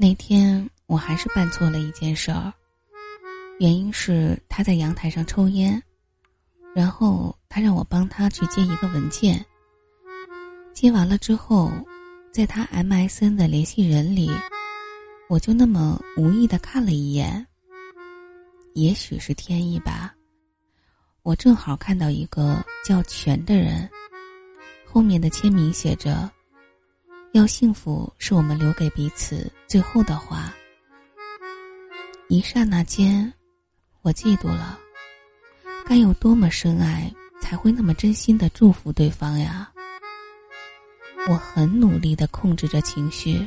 [0.00, 2.50] 那天我还是办错了一件事儿，
[3.58, 5.78] 原因是他在阳台上抽烟，
[6.74, 9.44] 然后他让我帮他去接一个文件。
[10.72, 11.70] 接完了之后，
[12.32, 14.30] 在他 MSN 的联系人里，
[15.28, 17.46] 我就那么无意的看了一眼。
[18.72, 20.14] 也许是天意吧，
[21.22, 23.86] 我正好看到一个叫全的人，
[24.86, 26.30] 后面的签名写着
[27.32, 30.54] ：“要幸福是我们留给彼此最后的话。”
[32.28, 33.32] 一刹那间，
[34.02, 34.78] 我嫉妒了。
[35.84, 39.72] 该有多么深爱，才会那么真心的祝福对方呀？
[41.28, 43.46] 我很努力的控制着情绪，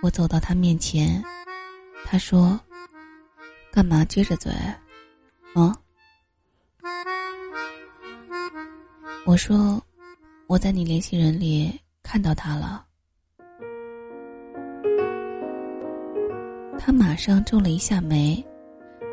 [0.00, 1.22] 我走到他面前，
[2.04, 2.58] 他说。
[3.74, 4.52] 干嘛撅着嘴？
[5.54, 5.74] 啊！
[9.24, 9.82] 我说，
[10.46, 11.80] 我在你联系人里
[12.12, 12.84] 看到他了。
[16.78, 18.44] 他马上皱了一下眉，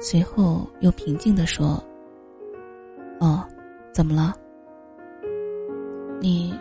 [0.01, 1.81] 随后又平静的说
[3.21, 3.41] ：“哦，
[3.93, 4.33] 怎么了？
[6.19, 6.53] 你，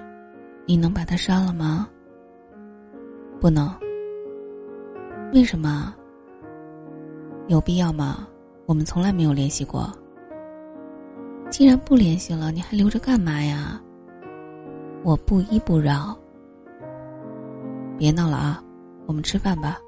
[0.64, 1.88] 你能把他删了吗？
[3.40, 3.68] 不能。
[5.32, 5.92] 为什么？”
[7.48, 8.28] 有必要吗？
[8.64, 9.92] 我们从来没有联系过。
[11.50, 13.82] 既然不联系了，你还留着干嘛呀？
[15.02, 16.16] 我不依不饶。
[17.98, 18.62] 别闹了啊，
[19.06, 19.78] 我们吃饭吧。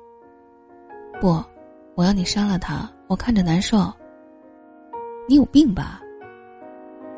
[1.21, 1.41] 不，
[1.95, 3.79] 我要你删了他，我看着难受。
[5.29, 6.01] 你有病吧？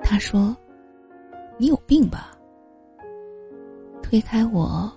[0.05, 0.55] 他说
[1.57, 2.37] ：“你有病吧？”
[4.03, 4.93] 推开我，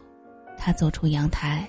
[0.58, 1.66] 他走出阳台。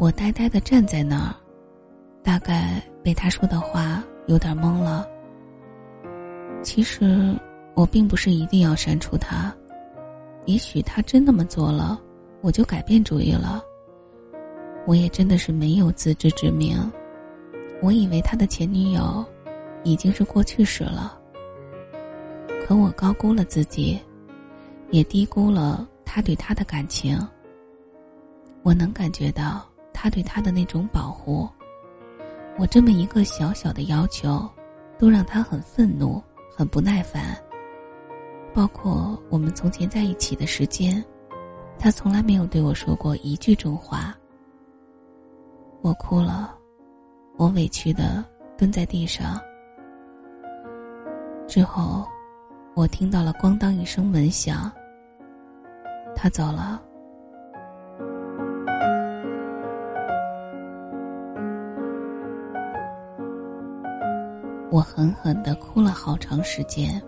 [0.00, 1.34] 我呆呆的站在那儿，
[2.24, 5.06] 大概被他说的话有点懵了。
[6.62, 7.38] 其实
[7.74, 9.54] 我并不是一定要删除他，
[10.46, 12.00] 也许他真那么做了，
[12.40, 13.62] 我就改变主意了。
[14.86, 16.78] 我也真的是没有自知之明，
[17.82, 19.24] 我以为他的前女友
[19.84, 21.18] 已经是过去式了。
[22.66, 23.98] 可我高估了自己，
[24.90, 27.18] 也低估了他对他的感情。
[28.62, 29.66] 我能感觉到。
[29.92, 31.46] 他对他的那种保护，
[32.56, 34.48] 我这么一个小小的要求，
[34.98, 36.22] 都让他很愤怒、
[36.56, 37.36] 很不耐烦。
[38.52, 41.02] 包括我们从前在一起的时间，
[41.78, 44.14] 他从来没有对我说过一句重话。
[45.82, 46.54] 我哭了，
[47.36, 48.24] 我委屈的
[48.58, 49.40] 蹲在地上。
[51.46, 52.06] 之后，
[52.74, 54.70] 我听到了咣当一声门响。
[56.14, 56.82] 他走了。
[64.70, 67.02] 我狠狠的哭了好长时间，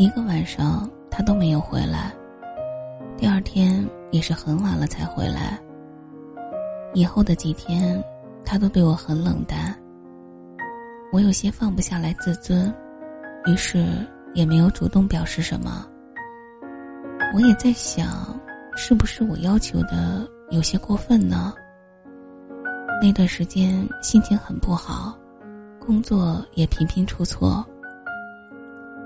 [0.00, 2.12] 一个晚上他都没有回来，
[3.16, 5.58] 第二天也是很晚了才回来。
[6.94, 8.00] 以后的几天，
[8.44, 9.76] 他都对我很冷淡。
[11.10, 12.72] 我有些放不下来自尊，
[13.46, 13.84] 于是
[14.34, 15.84] 也没有主动表示什么。
[17.34, 18.40] 我也在想，
[18.76, 21.52] 是不是我要求的有些过分呢？
[23.02, 25.18] 那段时间心情很不好。
[25.80, 27.66] 工作也频频出错。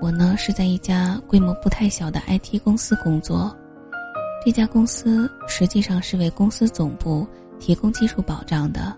[0.03, 3.55] 我呢是在一家规模不太小的 IT 公司工作，
[4.43, 7.25] 这家公司实际上是为公司总部
[7.57, 8.93] 提供技术保障的，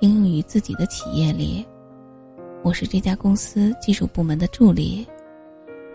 [0.00, 1.62] 应用于自己的企业里。
[2.62, 5.06] 我是这家公司技术部门的助理，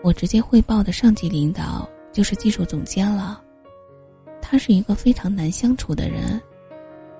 [0.00, 3.42] 我直接汇报的上级领导就是技术总监了。
[4.40, 6.40] 他是一个非常难相处的人，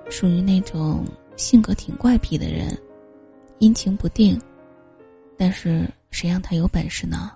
[0.09, 1.03] 属于那种
[1.35, 2.69] 性格挺怪癖的人。
[3.59, 4.41] 阴晴不定，
[5.35, 7.31] 但是谁让他有本事呢？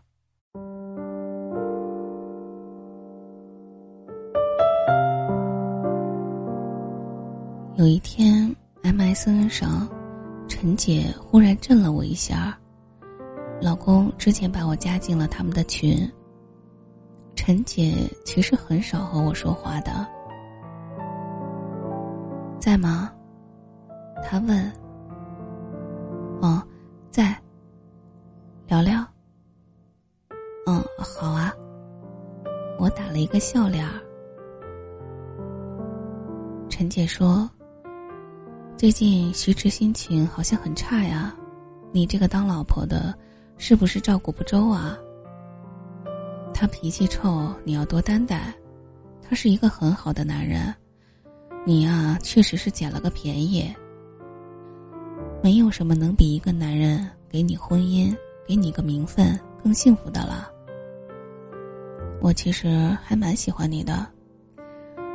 [7.75, 9.87] 有一天，MSN 上，
[10.47, 12.55] 陈姐忽然震了我一下。
[13.59, 16.07] 老公之前把我加进了他们的群。
[17.33, 20.07] 陈姐其实很少和我说话的，
[22.59, 23.11] 在吗？
[24.23, 24.71] 他问。
[26.41, 26.61] 哦，
[27.09, 27.40] 在。
[28.71, 29.05] 聊聊。
[30.65, 31.53] 嗯，好啊。
[32.79, 33.85] 我打了一个笑脸。
[36.69, 37.49] 陈姐说
[38.79, 41.35] ：“最近徐迟心情好像很差呀，
[41.91, 43.13] 你这个当老婆的，
[43.57, 44.97] 是不是照顾不周啊？
[46.53, 48.53] 他脾气臭，你要多担待。
[49.21, 50.73] 他是一个很好的男人，
[51.65, 53.69] 你呀，确实是捡了个便宜。”
[55.43, 58.15] 没有什么能比一个男人给你婚姻、
[58.51, 60.51] 给你个名分更幸福的了。
[62.19, 62.67] 我其实
[63.01, 64.05] 还蛮喜欢你的，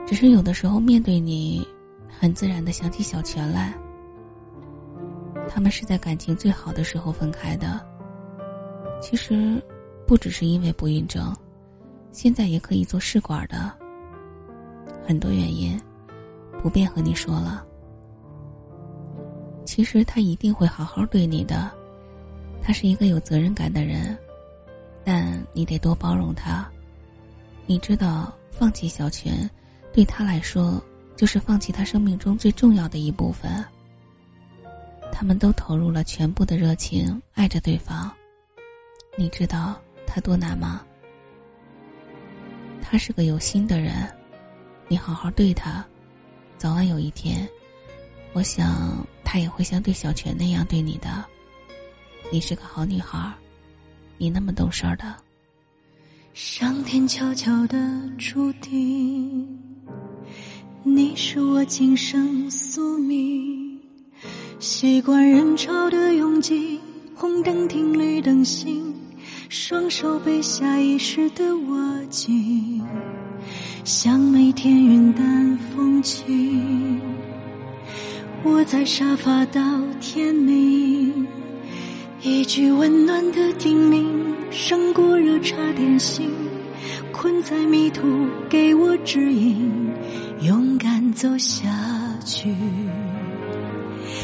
[0.07, 1.63] 只是有的时候面对你，
[2.09, 3.75] 很自然的想起小泉来。
[5.51, 7.79] 他们是在感情最好的时候分开的。
[9.03, 9.63] 其实，
[10.07, 11.31] 不只是因为不孕症，
[12.13, 13.71] 现在也可以做试管的。
[15.07, 15.79] 很多原因，
[16.63, 17.63] 不便和你说了。
[19.67, 21.71] 其实他一定会好好对你的，
[22.67, 24.19] 他是一个有责任感的人，
[25.05, 26.69] 但你得多包容他。
[27.65, 29.49] 你知道，放弃小泉，
[29.93, 30.83] 对他来说
[31.15, 33.65] 就是放弃他生命中最重要的一部分。
[35.13, 38.11] 他们都投入了全部的热情，爱着对方。
[39.17, 40.85] 你知道他多难吗？
[42.83, 44.13] 他是个有心的人，
[44.89, 45.87] 你好好对他，
[46.59, 47.49] 早晚有一天，
[48.33, 51.25] 我想他也会像对小泉那样对你的。
[52.29, 53.33] 你是个好女孩，
[54.19, 55.15] 你那么懂事儿的。
[56.35, 57.79] 上天悄悄的
[58.19, 59.59] 注定，
[60.83, 63.81] 你是我今生宿命。
[64.59, 66.81] 习惯人潮的拥挤，
[67.15, 68.93] 红灯停，绿灯行，
[69.49, 72.85] 双手被下意识的握紧，
[73.85, 77.01] 像每天云淡风轻。
[78.43, 79.63] 我在沙发到
[80.01, 81.27] 天明，
[82.29, 84.05] 一句温暖的叮咛。
[84.51, 86.29] 胜过热茶点心，
[87.13, 88.03] 困在迷途，
[88.49, 89.71] 给我指引，
[90.41, 91.69] 勇敢走下
[92.25, 92.53] 去。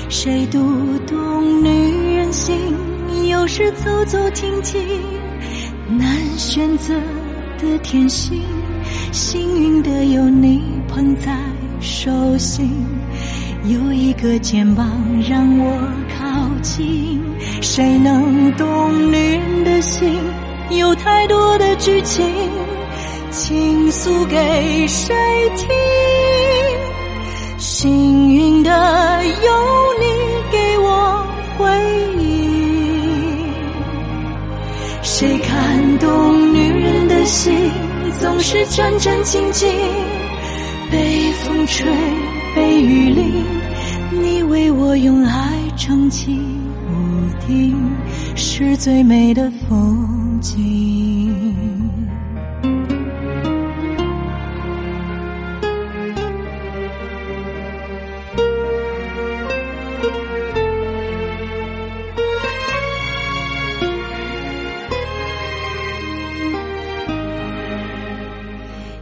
[0.08, 0.58] 谁读
[1.06, 2.56] 懂女人心？
[3.28, 4.80] 有时走走停停，
[5.96, 6.94] 难选择
[7.60, 8.42] 的天性，
[9.12, 11.38] 幸运的有你捧在
[11.80, 12.68] 手心，
[13.64, 14.90] 有一个肩膀
[15.28, 15.78] 让我
[16.18, 17.22] 靠近。
[17.60, 20.18] 谁能懂女人的心？
[20.70, 22.24] 有太多的剧情，
[23.30, 25.14] 倾诉给谁
[25.56, 25.68] 听？
[27.58, 29.52] 幸运的有
[30.00, 30.06] 你
[30.50, 31.24] 给我
[31.56, 31.68] 回
[32.20, 33.52] 应。
[35.02, 37.70] 谁看懂女人的心？
[38.18, 39.66] 总是战战兢兢，
[40.90, 41.86] 被风吹，
[42.54, 43.44] 被雨淋，
[44.10, 46.32] 你为我用爱撑起
[46.88, 47.76] 屋顶。
[48.34, 51.32] 是最美的风景。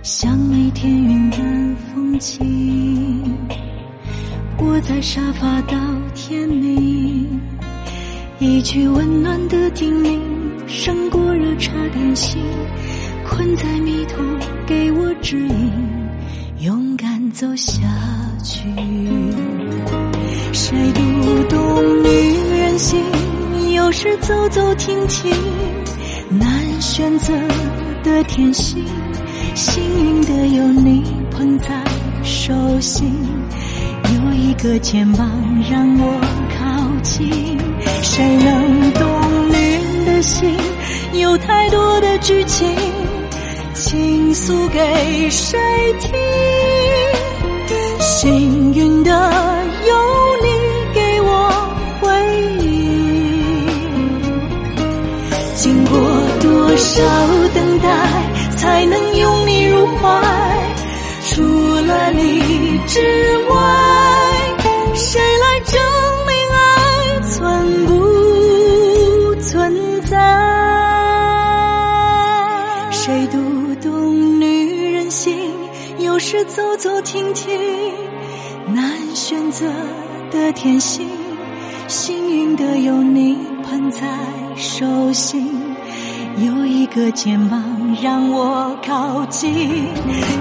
[0.03, 0.37] 想
[0.73, 3.37] 天云淡风轻，
[4.59, 5.77] 窝在沙发到
[6.15, 7.41] 天明。
[8.39, 10.19] 一句温暖的叮咛，
[10.67, 12.41] 胜过热茶点心。
[13.27, 14.23] 困在迷途，
[14.67, 15.73] 给我指引，
[16.61, 17.83] 勇敢走下
[18.43, 18.63] 去。
[20.53, 21.01] 谁读
[21.49, 23.03] 懂女人心？
[23.73, 25.33] 有时走走停停，
[26.31, 26.49] 难
[26.81, 27.33] 选择
[28.03, 28.85] 的天性。
[29.55, 31.67] 幸运的有你捧在
[32.23, 33.13] 手心，
[34.15, 35.29] 有一个肩膀
[35.71, 36.21] 让我
[36.57, 37.59] 靠近。
[38.03, 39.09] 谁能懂
[39.49, 40.57] 女人的心？
[41.15, 42.69] 有太多的剧情，
[43.75, 45.59] 倾诉给谁
[46.01, 46.11] 听？
[47.99, 49.13] 幸运的
[62.93, 62.99] 之
[63.49, 63.55] 外
[64.97, 65.81] 谁来证
[66.27, 70.19] 明爱存不存在？
[72.91, 73.39] 谁读
[73.81, 75.55] 懂女人心
[75.99, 77.57] 有时走走停停
[78.75, 79.73] 难选择
[80.33, 81.09] 的天性
[81.87, 84.01] 幸运的有你捧在
[84.57, 85.60] 手心。
[86.39, 87.63] 有一个肩膀
[88.03, 89.53] 让我靠近。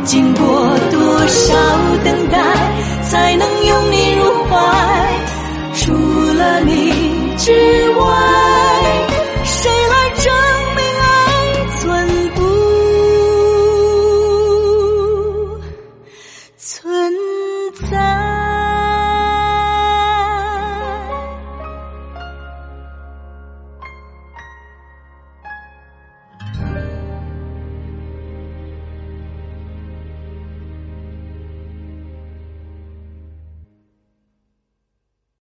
[0.03, 0.43] 经过
[0.91, 1.53] 多少
[2.03, 2.39] 等待，
[3.03, 4.55] 才能拥你入怀？
[5.73, 7.51] 除了你之
[7.99, 8.58] 外。